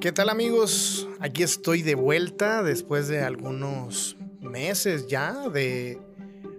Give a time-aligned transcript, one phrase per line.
[0.00, 1.08] ¿Qué tal amigos?
[1.20, 5.98] Aquí estoy de vuelta después de algunos meses ya de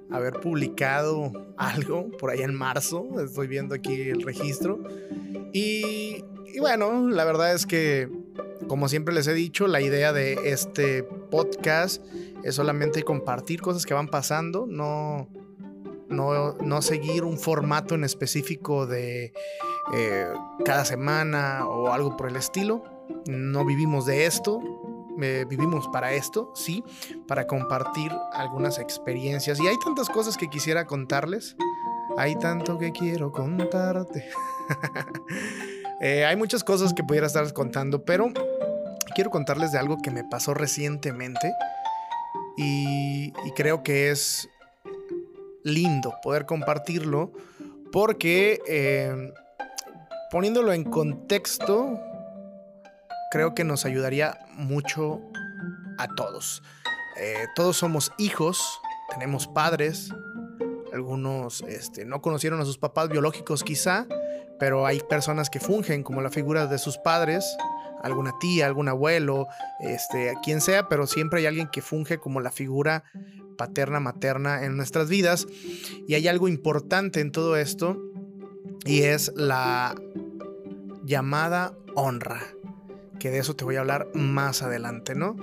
[0.09, 3.07] haber publicado algo por allá en marzo.
[3.23, 4.79] Estoy viendo aquí el registro.
[5.53, 8.09] Y, y, bueno, la verdad es que,
[8.67, 12.03] como siempre les he dicho, la idea de este podcast
[12.43, 15.29] es solamente compartir cosas que van pasando, no,
[16.09, 19.31] no, no seguir un formato en específico de
[19.93, 20.27] eh,
[20.65, 22.96] cada semana o algo por el estilo.
[23.27, 24.59] No vivimos de esto,
[25.21, 26.83] eh, vivimos para esto, sí,
[27.27, 29.59] para compartir algunas experiencias.
[29.59, 31.55] Y hay tantas cosas que quisiera contarles.
[32.17, 34.25] Hay tanto que quiero contarte.
[35.99, 38.27] Eh, hay muchas cosas que pudiera estar contando, pero
[39.15, 41.51] quiero contarles de algo que me pasó recientemente.
[42.55, 44.47] Y, y creo que es
[45.63, 47.31] lindo poder compartirlo
[47.91, 49.33] porque eh,
[50.31, 51.99] poniéndolo en contexto,
[53.31, 55.21] creo que nos ayudaría mucho
[55.97, 56.63] a todos.
[57.19, 60.13] Eh, todos somos hijos, tenemos padres,
[60.93, 64.05] algunos este, no conocieron a sus papás biológicos quizá,
[64.59, 67.57] pero hay personas que fungen como la figura de sus padres,
[68.01, 69.47] alguna tía, algún abuelo,
[69.79, 73.03] este, quien sea, pero siempre hay alguien que funge como la figura
[73.57, 75.47] paterna, materna en nuestras vidas.
[76.07, 78.01] Y hay algo importante en todo esto
[78.85, 79.95] y es la
[81.03, 82.41] llamada honra,
[83.19, 85.35] que de eso te voy a hablar más adelante, ¿no?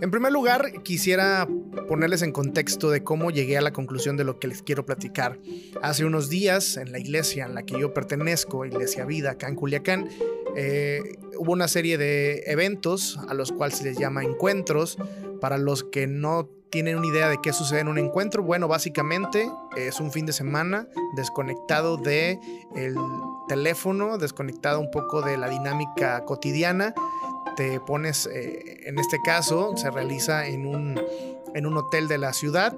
[0.00, 1.46] En primer lugar, quisiera
[1.86, 5.38] ponerles en contexto de cómo llegué a la conclusión de lo que les quiero platicar.
[5.82, 9.56] Hace unos días, en la iglesia en la que yo pertenezco, Iglesia Vida, acá en
[9.56, 10.08] Culiacán,
[10.56, 14.96] eh, hubo una serie de eventos a los cuales se les llama encuentros.
[15.38, 19.50] Para los que no tienen una idea de qué sucede en un encuentro, bueno, básicamente
[19.76, 22.38] es un fin de semana desconectado de
[22.76, 22.96] el
[23.48, 26.94] teléfono, desconectado un poco de la dinámica cotidiana.
[27.56, 31.00] Te pones, eh, en este caso, se realiza en un,
[31.54, 32.74] en un hotel de la ciudad.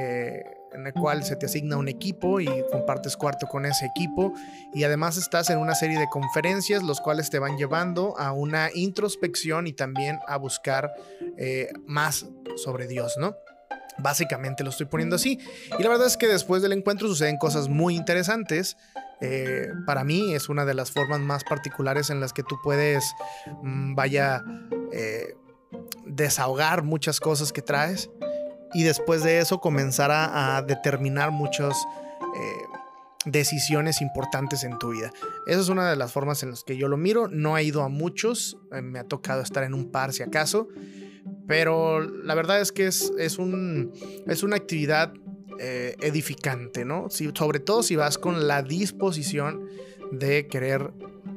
[0.00, 0.42] Eh,
[0.74, 4.34] en el cual se te asigna un equipo y compartes cuarto con ese equipo
[4.72, 8.70] y además estás en una serie de conferencias los cuales te van llevando a una
[8.74, 10.92] introspección y también a buscar
[11.38, 12.26] eh, más
[12.56, 13.36] sobre Dios, ¿no?
[13.98, 15.38] Básicamente lo estoy poniendo así.
[15.78, 18.76] Y la verdad es que después del encuentro suceden cosas muy interesantes.
[19.20, 23.04] Eh, para mí es una de las formas más particulares en las que tú puedes,
[23.62, 24.42] mm, vaya,
[24.92, 25.36] eh,
[26.06, 28.10] desahogar muchas cosas que traes
[28.74, 31.76] y después de eso comenzar a, determinar muchas
[32.36, 32.78] eh,
[33.24, 35.12] decisiones importantes en tu vida.
[35.46, 37.28] Esa es una de las formas en las que yo lo miro.
[37.28, 40.68] No he ido a muchos, eh, me ha tocado estar en un par si acaso,
[41.46, 43.92] pero la verdad es que es, es, un,
[44.26, 45.14] es una actividad
[45.60, 47.08] eh, edificante, ¿no?
[47.10, 49.68] sobre todo si vas con la disposición
[50.10, 50.92] de querer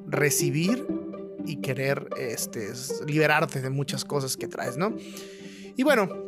[0.08, 0.88] recibir
[1.46, 2.72] y querer este,
[3.06, 4.96] liberarte de muchas cosas que traes, ¿no?
[5.78, 6.27] Y bueno,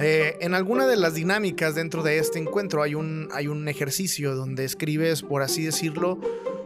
[0.00, 4.34] eh, en alguna de las dinámicas dentro de este encuentro hay un, hay un ejercicio
[4.34, 6.18] donde escribes, por así decirlo,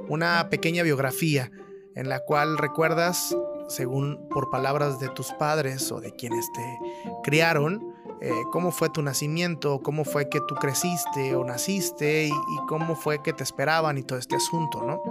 [0.09, 1.53] una pequeña biografía
[1.94, 3.37] en la cual recuerdas,
[3.69, 6.78] según por palabras de tus padres o de quienes te
[7.22, 12.32] criaron, eh, cómo fue tu nacimiento, cómo fue que tú creciste o naciste y,
[12.69, 15.03] cómo fue que te esperaban y todo este asunto, ¿no?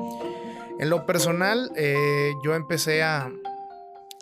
[0.77, 3.31] En lo personal, eh, yo empecé a,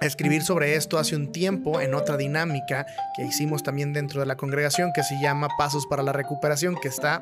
[0.02, 2.86] escribir sobre esto hace un tiempo en otra dinámica
[3.16, 6.88] que hicimos también dentro de la congregación que se llama Pasos para la Recuperación, que
[6.88, 7.22] está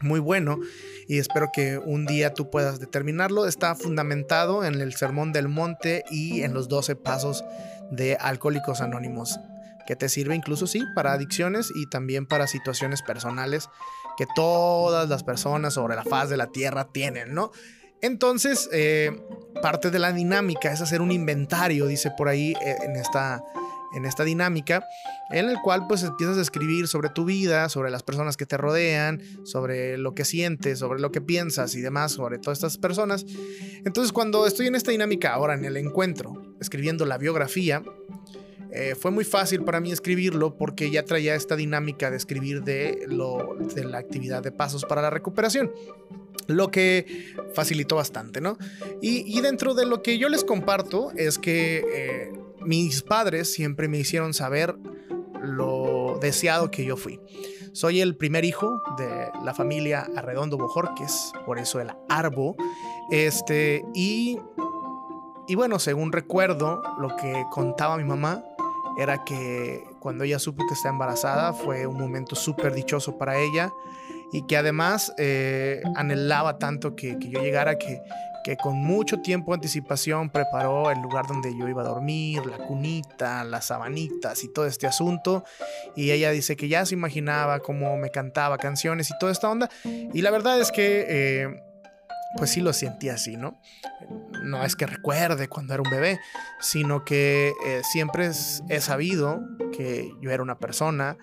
[0.00, 0.58] muy bueno
[1.08, 3.46] y espero que un día tú puedas determinarlo.
[3.46, 7.44] Está fundamentado en el Sermón del Monte y en los 12 pasos
[7.90, 9.38] de Alcohólicos Anónimos,
[9.86, 13.68] que te sirve incluso, sí, para adicciones y también para situaciones personales
[14.16, 17.50] que todas las personas sobre la faz de la tierra tienen, ¿no?
[18.04, 19.18] Entonces, eh,
[19.62, 23.42] parte de la dinámica es hacer un inventario, dice por ahí eh, en esta,
[23.96, 24.84] en esta dinámica,
[25.30, 28.58] en el cual pues empiezas a escribir sobre tu vida, sobre las personas que te
[28.58, 33.24] rodean, sobre lo que sientes, sobre lo que piensas y demás, sobre todas estas personas.
[33.86, 37.82] Entonces, cuando estoy en esta dinámica ahora en el encuentro, escribiendo la biografía,
[38.70, 43.06] eh, fue muy fácil para mí escribirlo porque ya traía esta dinámica de escribir de,
[43.08, 45.70] lo, de la actividad de pasos para la recuperación
[46.46, 48.58] lo que facilitó bastante, ¿no?
[49.00, 53.98] Y, dentro de lo que yo les comparto es que eh, mis padres siempre me
[53.98, 54.76] hicieron saber
[55.42, 57.20] lo deseado que yo fui.
[57.72, 62.56] Soy el primer hijo de la familia Arredondo Bojorques, por eso el Arbo.
[63.10, 64.38] Este, y,
[65.48, 68.44] y bueno, según recuerdo, lo que contaba mi mamá
[68.96, 73.72] era que cuando ella supo que está embarazada fue un momento súper dichoso para ella
[74.34, 78.02] y que además eh, anhelaba tanto que, yo llegara que,
[78.42, 82.58] que con mucho tiempo de anticipación preparó el lugar donde yo iba a dormir, la
[82.58, 85.44] cunita, las sabanitas y todo este asunto.
[85.94, 89.70] Y ella dice que ya se imaginaba cómo me cantaba canciones y toda esta onda.
[89.84, 91.62] Y la verdad es que, eh,
[92.36, 93.60] pues sí lo sentí así, ¿no?
[94.42, 96.18] No es que recuerde cuando era un bebé,
[96.58, 98.32] sino que eh, siempre
[98.68, 99.42] he sabido
[99.72, 101.16] que yo era una persona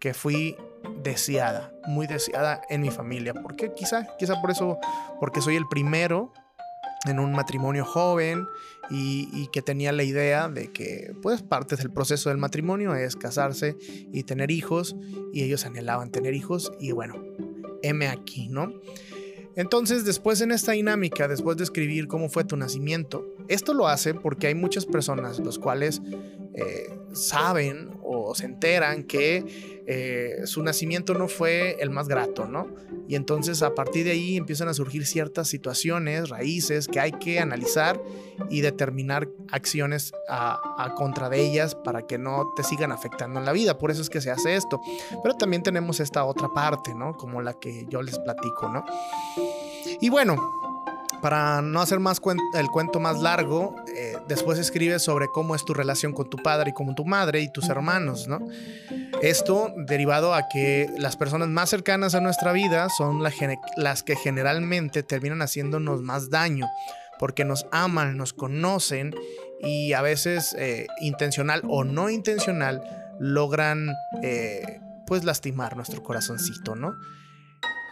[0.00, 0.56] que fui
[1.02, 3.34] deseada, muy deseada en mi familia.
[3.34, 3.72] ¿Por qué?
[3.74, 4.78] Quizá, quizá por eso,
[5.20, 6.32] porque soy el primero
[7.06, 8.46] en un matrimonio joven
[8.90, 13.76] y, que tenía la idea de que pues parte del proceso del matrimonio es casarse
[14.12, 14.96] y tener hijos
[15.32, 17.14] y ellos anhelaban tener hijos y bueno,
[17.82, 18.72] M aquí, ¿no?
[19.56, 24.14] Entonces después en esta dinámica, después de escribir cómo fue tu nacimiento, esto lo hace
[24.14, 26.00] porque hay muchas personas los cuales
[26.58, 32.66] eh, saben o se enteran que eh, su nacimiento no fue el más grato, ¿no?
[33.06, 37.38] Y entonces a partir de ahí empiezan a surgir ciertas situaciones, raíces que hay que
[37.38, 38.00] analizar
[38.50, 43.52] y determinar acciones a, contra de ellas para que no te sigan afectando en la
[43.52, 43.78] vida.
[43.78, 44.80] Por eso es que se hace esto.
[45.22, 47.16] Pero también tenemos esta otra parte, ¿no?
[47.16, 48.84] Como la que yo les platico, ¿no?
[50.00, 50.67] Y bueno,
[51.20, 52.20] para no hacer más
[52.54, 56.70] el cuento más largo, eh, después escribe sobre cómo es tu relación con tu padre
[56.70, 58.40] y con tu madre y tus hermanos, ¿no?
[59.22, 65.02] Esto derivado a que las personas más cercanas a nuestra vida son las que generalmente
[65.02, 66.68] terminan haciéndonos más daño,
[67.18, 69.14] porque nos aman, nos conocen
[69.60, 72.82] y a veces eh, intencional o no intencional
[73.18, 73.90] logran
[74.22, 76.94] eh, pues lastimar nuestro corazoncito, ¿no?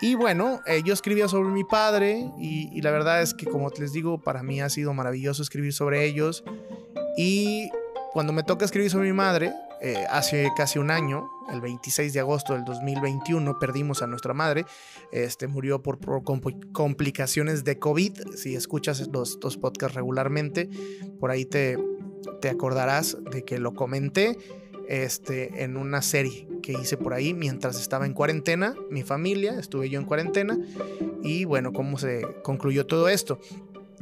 [0.01, 3.93] Y bueno, eh, yo escribía sobre mi padre y, la verdad es que como les
[3.93, 6.45] digo, para mí ha sido maravilloso escribir sobre ellos.
[7.17, 7.71] Y
[8.13, 12.21] cuando me toca escribir sobre mi madre, eh, hace casi un año, el 26 de
[12.21, 14.67] agosto del 2021, perdimos a nuestra madre.
[15.13, 15.99] Este, murió por,
[16.73, 18.35] complicaciones de COVID.
[18.37, 20.69] Si escuchas los, podcasts regularmente,
[21.19, 21.79] por ahí te,
[22.43, 24.37] te acordarás de que lo comenté
[24.89, 29.89] este, en una serie que hice por ahí mientras estaba en cuarentena, mi familia, estuve
[29.89, 30.59] yo en cuarentena
[31.23, 33.39] y bueno, cómo se concluyó todo esto.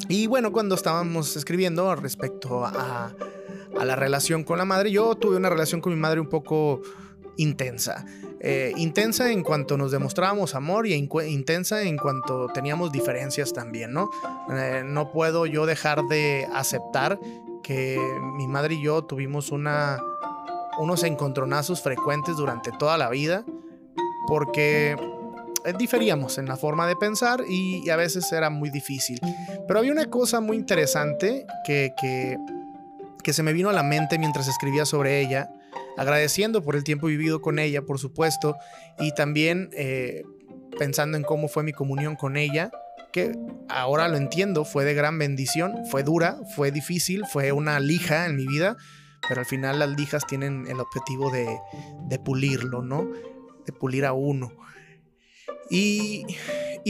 [0.09, 3.15] Y bueno, cuando estábamos escribiendo respecto a,
[3.79, 6.81] a la relación con la madre, yo tuve una relación con mi madre un poco
[7.37, 8.07] intensa.
[8.41, 14.11] Eh, intensa en cuanto nos demostrábamos amor y intensa en cuanto teníamos diferencias también, ¿no?
[14.51, 17.21] Eh, no puedo yo dejar de aceptar
[17.63, 17.99] que
[18.37, 19.99] mi madre y yo tuvimos una
[20.79, 23.45] unos encontronazos frecuentes durante toda la vida
[24.27, 24.97] porque
[25.65, 29.19] eh, diferíamos en la forma de pensar y, a veces era muy difícil.
[29.67, 34.49] Pero había una cosa muy interesante que, que, se me vino a la mente mientras
[34.49, 35.51] escribía sobre ella,
[35.97, 38.57] agradeciendo por el tiempo vivido con ella, por supuesto,
[38.99, 40.23] y también eh,
[40.79, 42.71] pensando en cómo fue mi comunión con ella,
[43.13, 43.33] que
[43.69, 48.37] ahora lo entiendo, fue de gran bendición, fue dura, fue difícil, fue una lija en
[48.37, 48.77] mi vida,
[49.29, 51.59] pero al final las lijas tienen el objetivo de,
[52.25, 53.09] pulirlo, ¿no?
[53.65, 54.53] De pulir a uno.
[55.71, 56.27] Y,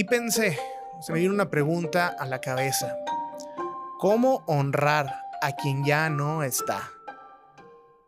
[0.08, 0.58] pensé,
[1.00, 2.96] se me vino una pregunta a la cabeza.
[3.98, 6.90] ¿Cómo honrar a quien ya no está?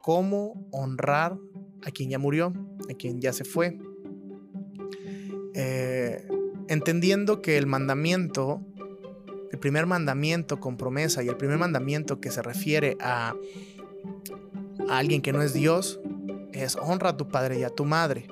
[0.02, 1.38] ¿Cómo honrar
[1.84, 2.52] a quien ya murió,
[2.90, 3.78] a quien ya se fue?
[5.55, 6.26] Eh,
[6.69, 8.61] entendiendo que el mandamiento,
[9.50, 13.35] el primer mandamiento con promesa y el primer mandamiento que se refiere a
[14.88, 16.00] a alguien que no es Dios
[16.62, 18.26] es honra a tu padre y a tu madre.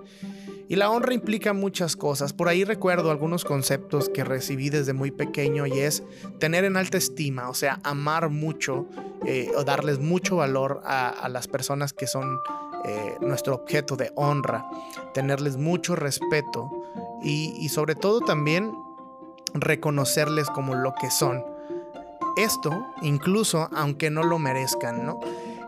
[0.67, 2.33] Y la honra implica muchas cosas.
[2.33, 6.03] Por ahí recuerdo algunos conceptos que recibí desde muy pequeño y es
[6.39, 8.87] tener en alta estima, o sea, amar mucho
[9.27, 12.39] eh, o darles mucho valor a, las personas que son
[12.87, 14.67] eh, nuestro objeto de honra,
[15.13, 16.71] tenerles mucho respeto
[17.23, 18.73] y, y sobre todo también
[19.53, 21.45] reconocerles como lo que son.
[22.39, 25.21] Esto incluso aunque no lo merezcan, ¿no?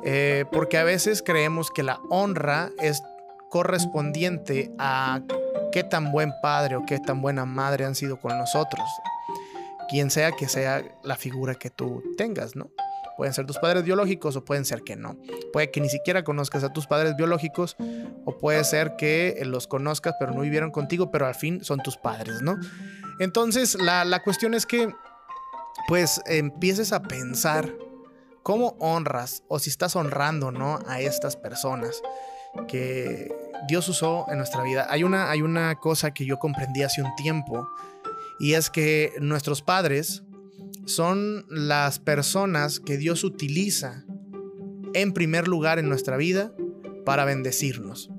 [0.09, 3.03] Eh, porque a veces creemos que la honra es
[3.51, 5.21] correspondiente a
[5.73, 8.87] qué tan buen padre o qué tan buena madre han sido con nosotros.
[9.89, 12.71] Quien sea que sea la figura que tú tengas, ¿no?
[13.17, 15.17] Pueden ser tus padres biológicos o pueden ser que no.
[15.53, 17.77] Puede que ni siquiera conozcas a tus padres biológicos
[18.25, 21.97] o puede ser que los conozcas pero no vivieron contigo, pero al fin son tus
[21.97, 22.57] padres, ¿no?
[23.19, 24.89] Entonces la, la cuestión es que
[25.89, 27.73] pues empieces a pensar
[28.47, 30.79] cómo honras o si estás honrando ¿no?
[30.87, 32.01] a estas personas
[32.69, 33.29] que
[33.67, 34.87] Dios usó en nuestra vida.
[34.89, 37.69] Hay una, hay una cosa que yo comprendí hace un tiempo
[38.39, 40.23] y es que nuestros padres
[40.85, 44.05] son las personas que Dios utiliza
[44.95, 46.53] en primer lugar en nuestra vida
[47.05, 48.13] para bendecirnos.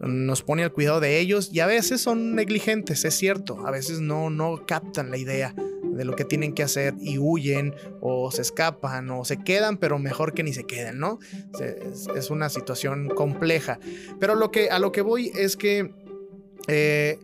[0.00, 4.00] Nos pone al cuidado de ellos y a veces son negligentes, es cierto, a veces
[4.00, 5.54] no, no captan la idea
[6.00, 9.98] de lo que tienen que hacer y huyen o se escapan o se quedan, pero
[9.98, 11.18] mejor que ni se queden, ¿no?
[11.60, 13.78] Es, una situación compleja.
[14.18, 15.92] Pero lo que, a lo que voy es que
[16.68, 17.18] eh,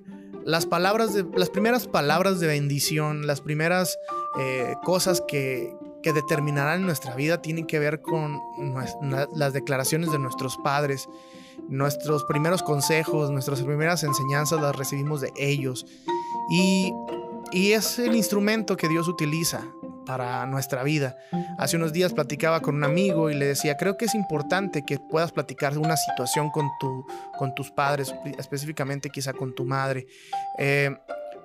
[0.44, 3.96] las palabras de, las primeras palabras de bendición, las primeras
[4.38, 8.38] eh, cosas que, que determinarán nuestra vida tienen que ver con
[9.34, 11.08] las declaraciones de nuestros padres.
[11.68, 15.86] Nuestros primeros consejos, nuestras primeras enseñanzas las recibimos de ellos.
[16.50, 16.92] Y
[17.52, 19.62] y es el instrumento que Dios utiliza
[20.04, 21.16] para nuestra vida.
[21.58, 24.98] Hace unos días platicaba con un amigo y le decía, creo que es importante que
[24.98, 27.06] puedas platicar una situación con, tu,
[27.38, 30.06] con tus padres, específicamente quizá con tu madre.
[30.58, 30.96] Eh,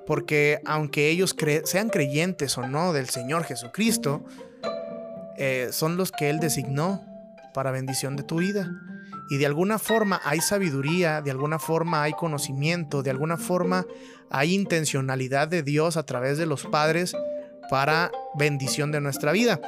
[0.06, 4.24] porque aunque ellos sean creyentes o no del Señor Jesucristo,
[5.38, 7.04] eh, son los que Él designó
[7.54, 8.70] para bendición de tu vida.
[9.32, 13.86] Y de alguna forma hay sabiduría, de alguna forma hay conocimiento, de alguna forma
[14.30, 17.16] hay intencionalidad de Dios a través de los padres
[17.70, 19.62] para bendición de nuestra vida.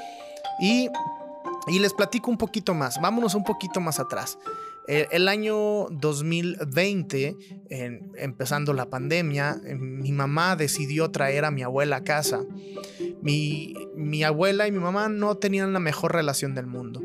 [0.59, 0.89] Y,
[1.79, 4.37] les platico un poquito más, vámonos un poquito más atrás.
[4.85, 7.37] El, año 2020,
[8.17, 12.41] empezando la pandemia, mi mamá decidió traer a mi abuela a casa.
[13.21, 17.01] Mi, mi abuela y mi mamá no tenían la mejor relación del mundo.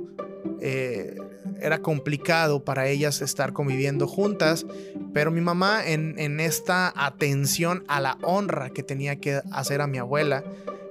[0.60, 1.16] Eh,
[1.60, 4.66] era complicado para ellas estar conviviendo juntas,
[5.12, 9.98] pero mi mamá en, esta atención a la honra que tenía que hacer a mi
[9.98, 10.44] abuela,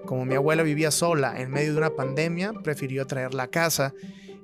[0.05, 3.93] como mi abuela vivía sola en medio de una pandemia, prefirió traerla a casa.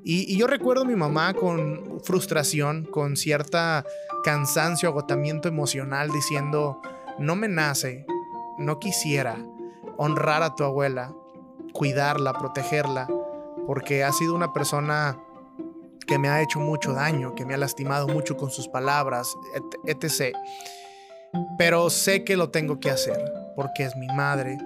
[0.03, 3.86] Y, yo recuerdo a mi mamá con frustración, con cierta
[4.24, 6.81] cansancio, agotamiento emocional, diciendo,
[7.19, 8.05] no me nace,
[8.57, 9.38] no quisiera
[9.98, 11.13] honrar a tu abuela,
[11.72, 13.07] cuidarla, protegerla,
[13.65, 15.17] porque ha sido una persona
[16.05, 19.36] que me ha hecho mucho daño, que me ha lastimado mucho con sus palabras,
[19.86, 20.36] etc.
[21.57, 24.57] Pero sé que lo tengo que hacer porque es mi madre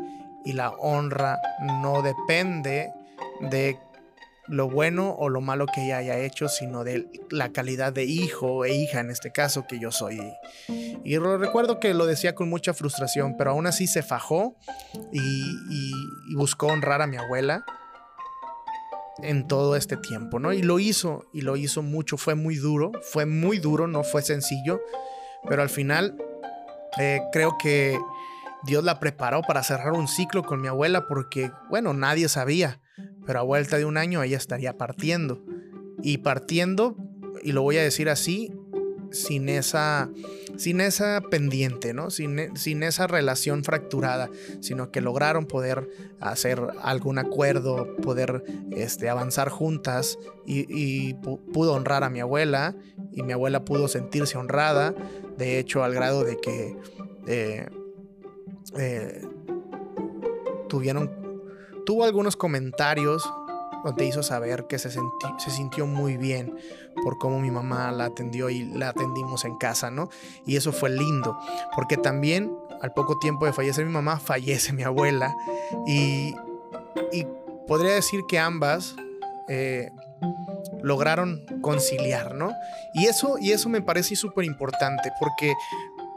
[0.45, 1.39] y la honra
[1.81, 2.91] no depende
[3.41, 3.79] de
[4.47, 8.63] lo bueno o lo malo que ella haya hecho, sino de la calidad de hijo
[8.63, 10.21] e hija en este caso que yo soy.
[11.03, 14.55] Y recuerdo que lo decía con mucha frustración, pero aún así se fajó
[15.11, 15.91] y
[16.33, 17.65] buscó honrar a mi abuela
[19.23, 20.53] en todo este tiempo, ¿no?
[20.53, 24.21] Y lo hizo, y lo hizo mucho, fue muy duro, fue muy duro, no fue
[24.21, 24.81] sencillo,
[25.47, 26.17] pero al final
[26.99, 27.97] eh, creo que
[28.63, 32.79] Dios la preparó para cerrar un ciclo con mi abuela porque, bueno, nadie sabía,
[33.25, 35.43] pero a vuelta de un año ella estaría partiendo.
[36.03, 36.95] Y partiendo,
[37.43, 38.51] y lo voy a decir así,
[39.11, 40.09] sin esa,
[40.57, 42.09] sin esa pendiente, ¿no?
[42.09, 49.49] Sin, sin, esa relación fracturada, sino que lograron poder hacer algún acuerdo, poder este, avanzar
[49.49, 51.13] juntas y,
[51.53, 52.75] pudo honrar a mi abuela
[53.11, 54.93] y mi abuela pudo sentirse honrada,
[55.37, 56.77] de hecho al grado de que
[57.27, 57.67] eh,
[58.77, 59.21] eh,
[60.69, 61.11] tuvieron,
[61.85, 63.27] tuvo algunos comentarios
[63.87, 66.55] donde hizo saber que se, se sintió muy bien
[67.03, 70.09] por cómo mi mamá la atendió y la atendimos en casa, ¿no?
[70.45, 71.37] Y eso fue lindo,
[71.75, 72.51] porque también
[72.81, 75.35] al poco tiempo de fallecer mi mamá, fallece mi abuela
[75.85, 76.35] y,
[77.67, 78.95] podría decir que ambas
[79.49, 79.91] eh,
[80.81, 82.53] lograron conciliar, ¿no?
[82.93, 85.53] Y eso, y eso me parece súper importante, porque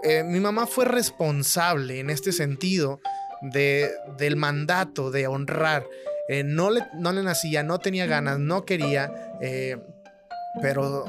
[0.05, 3.01] eh, mi mamá fue responsable en este sentido
[3.43, 5.85] de, del mandato de honrar.
[6.31, 9.13] Eh, no, le, no le nacía, no tenía ganas, no quería
[10.61, 11.05] pero,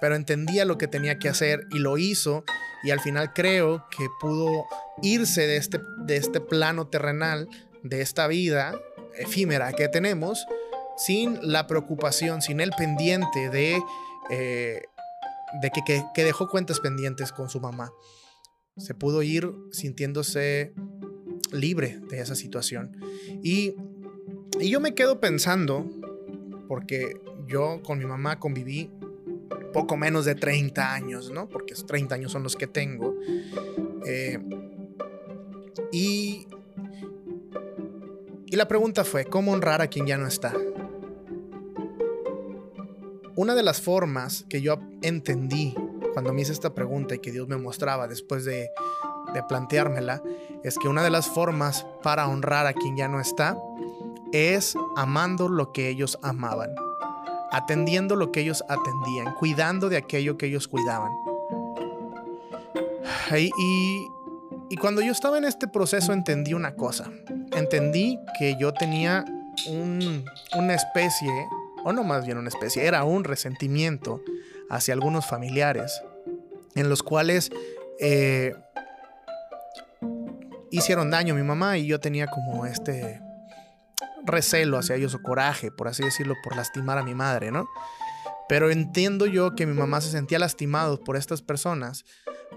[0.00, 2.44] pero entendía lo que tenía que hacer y lo hizo
[2.82, 4.64] y al final creo que pudo
[5.02, 7.48] irse de este, de este plano terrenal,
[7.82, 8.74] de esta vida
[9.16, 10.46] efímera que tenemos,
[10.96, 13.80] sin la preocupación, sin el pendiente de,
[14.30, 14.82] eh,
[15.60, 17.92] de que, que, dejó cuentas pendientes con su mamá.
[18.76, 20.74] Se pudo ir sintiéndose
[21.52, 22.96] libre de esa situación.
[23.42, 23.76] Y,
[24.60, 25.86] y yo me quedo pensando,
[26.68, 28.90] porque yo con mi mamá conviví
[29.72, 31.48] poco menos de 30 años, ¿no?
[31.48, 33.14] Porque 30 años son los que tengo.
[34.06, 34.38] Eh,
[35.90, 36.46] y,
[38.46, 40.54] y la pregunta fue, ¿cómo honrar a quien ya no está?
[43.34, 45.74] Una de las formas que yo entendí
[46.12, 48.68] cuando me hice esta pregunta y que Dios me mostraba después de,
[49.32, 50.22] de planteármela,
[50.62, 53.56] es que una de las formas para honrar a quien ya no está
[54.32, 56.70] es amando lo que ellos amaban
[57.52, 61.12] atendiendo lo que ellos atendían, cuidando de aquello que ellos cuidaban.
[63.34, 64.08] Y,
[64.68, 67.10] y, cuando yo estaba en este proceso entendí una cosa.
[67.52, 69.24] Entendí que yo tenía
[70.54, 71.30] una especie,
[71.82, 74.20] o no más bien una especie, era un resentimiento
[74.68, 76.02] hacia algunos familiares
[76.74, 77.50] en los cuales
[78.00, 78.54] eh,
[80.70, 83.22] hicieron daño a mi mamá y yo tenía como este
[84.24, 87.68] recelo hacia ellos o coraje, por así decirlo, por lastimar a mi madre, ¿no?
[88.48, 92.04] Pero entiendo yo que mi mamá se sentía lastimado por estas personas,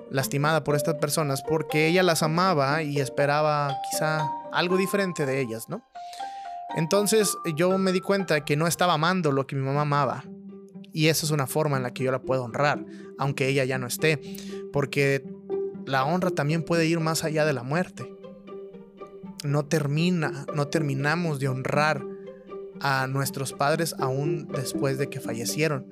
[0.10, 5.70] lastimada por estas personas, porque ella las amaba y esperaba quizá algo diferente de ellas,
[5.70, 5.88] ¿no?
[6.76, 10.26] Entonces yo me di cuenta que no estaba amando lo que mi mamá amaba.
[10.92, 12.86] Y esa es una forma en la que yo la puedo honrar,
[13.18, 14.20] aunque ella ya no esté.
[14.72, 15.26] Porque
[15.86, 18.15] la honra también puede ir más allá de la muerte.
[19.44, 22.04] No termina, no terminamos de honrar
[22.82, 25.88] a nuestros padres aún después de que fallecieron.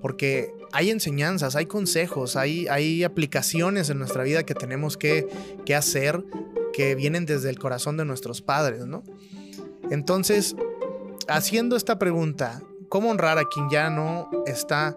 [0.00, 5.28] Porque hay enseñanzas, hay consejos, hay, hay aplicaciones en nuestra vida que tenemos que,
[5.64, 6.24] que hacer
[6.72, 9.04] que vienen desde el corazón de nuestros padres, ¿no?
[9.90, 10.56] Entonces,
[11.28, 14.96] haciendo esta pregunta, ¿cómo honrar a quien ya no está?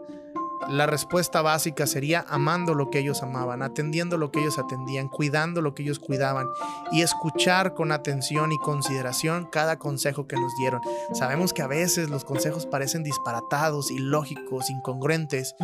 [0.69, 5.61] La respuesta básica sería amando lo que ellos amaban, atendiendo lo que ellos atendían, cuidando
[5.61, 6.45] lo que ellos cuidaban
[6.91, 10.81] y escuchar con atención y consideración cada consejo que nos dieron.
[11.13, 15.55] Sabemos que a veces los consejos parecen disparatados, ilógicos, incongruentes,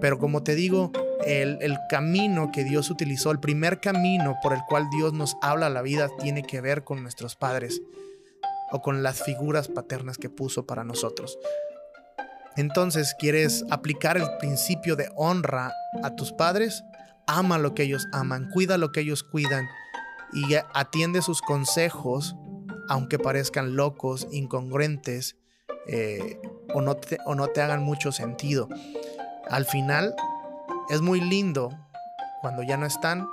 [0.00, 0.90] pero como te digo,
[1.24, 5.70] el, camino que Dios utilizó, el primer camino por el cual Dios nos habla a
[5.70, 7.80] la vida tiene que ver con nuestros padres
[8.72, 11.38] o con las figuras paternas que puso para nosotros.
[12.56, 16.84] Entonces, ¿quieres aplicar el principio de honra a tus padres?
[17.26, 19.68] Ama lo que ellos aman, cuida lo que ellos cuidan
[20.32, 22.36] y atiende sus consejos,
[22.88, 25.36] aunque parezcan locos, incongruentes
[25.86, 26.40] eh,
[26.74, 28.68] o, no te, o no te hagan mucho sentido.
[29.48, 30.14] Al final,
[30.88, 31.70] es muy lindo
[32.40, 33.26] cuando ya no están,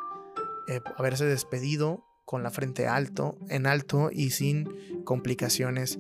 [0.68, 6.00] eh, haberse despedido con la frente alto, en alto y sin complicaciones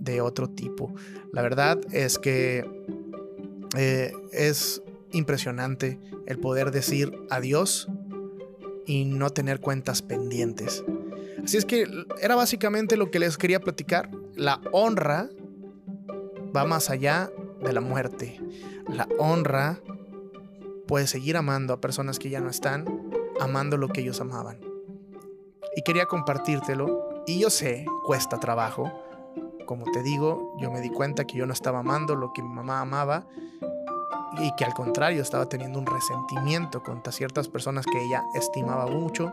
[0.00, 0.94] de otro tipo.
[1.32, 2.64] La verdad es que
[3.76, 4.82] eh, es
[5.12, 7.88] impresionante el poder decir adiós
[8.86, 10.84] y no tener cuentas pendientes.
[11.42, 11.86] Así es que
[12.20, 14.10] era básicamente lo que les quería platicar.
[14.34, 15.28] La honra
[16.54, 17.30] va más allá
[17.62, 18.40] de la muerte.
[18.88, 19.80] La honra
[20.86, 22.84] puede seguir amando a personas que ya no están,
[23.40, 24.74] amando lo que ellos amaban
[25.74, 27.24] y quería compartírtelo.
[27.26, 28.92] Y yo sé, cuesta trabajo.
[29.66, 32.48] Como te digo, yo me di cuenta que yo no estaba amando lo que mi
[32.48, 33.26] mamá amaba
[34.38, 39.32] y que al contrario estaba teniendo un resentimiento contra ciertas personas que ella estimaba mucho.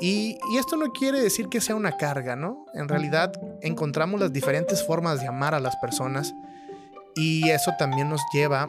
[0.00, 2.66] Y, y, esto no quiere decir que sea una carga, ¿no?
[2.74, 6.34] En realidad encontramos las diferentes formas de amar a las personas
[7.14, 8.68] y eso también nos lleva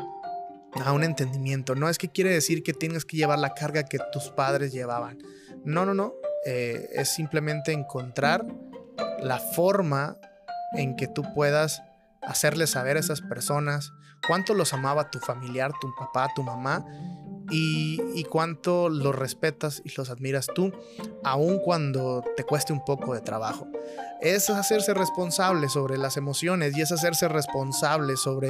[0.83, 1.75] a un entendimiento.
[1.75, 5.17] No es que quiere decir que tienes que llevar la carga que tus padres llevaban.
[5.63, 6.13] No, no, no.
[6.45, 8.45] Eh, es simplemente encontrar
[9.19, 10.17] la forma
[10.73, 11.82] en que tú puedas
[12.21, 13.91] hacerle saber a esas personas
[14.28, 16.86] cuánto los amaba tu familiar, tu papá, tu mamá
[17.51, 20.71] y, y, cuánto los respetas y los admiras tú,
[21.23, 23.67] aun cuando te cueste un poco de trabajo.
[24.19, 28.49] Es hacerse responsable sobre las emociones y es hacerse responsable sobre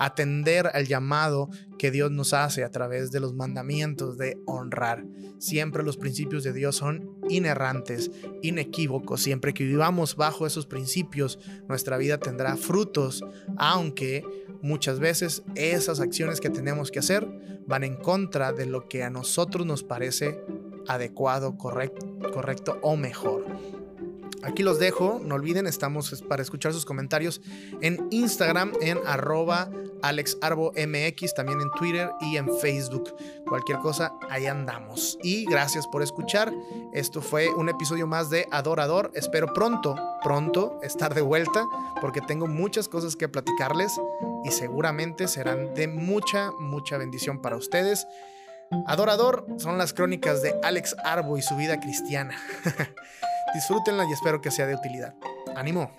[0.00, 5.04] atender al llamado que Dios nos hace a través de los mandamientos de honrar.
[5.38, 8.10] Siempre los principios de Dios son inerrantes,
[8.40, 9.20] inequívocos.
[9.20, 13.22] Siempre que vivamos bajo esos principios, nuestra vida tendrá frutos,
[13.58, 14.24] aunque
[14.62, 17.28] muchas veces esas acciones que tenemos que hacer
[17.66, 20.40] van en contra de lo que a nosotros nos parece
[20.88, 23.44] adecuado, correcto, correcto o mejor.
[24.42, 27.42] Aquí los dejo, no olviden, estamos para escuchar sus comentarios
[27.82, 29.70] en Instagram en arroba
[30.02, 33.14] AlexArboMX, también en Twitter y en Facebook.
[33.46, 35.18] Cualquier cosa, ahí andamos.
[35.22, 36.52] Y gracias por escuchar.
[36.94, 39.10] Esto fue un episodio más de Adorador.
[39.14, 41.64] Espero pronto, pronto estar de vuelta
[42.00, 43.92] porque tengo muchas cosas que platicarles
[44.44, 48.06] y seguramente serán de mucha, mucha bendición para ustedes.
[48.86, 52.40] Adorador son las crónicas de Alex Arbo y su vida cristiana.
[53.54, 55.14] Disfrútenla y espero que sea de utilidad.
[55.56, 55.90] ¡Ánimo!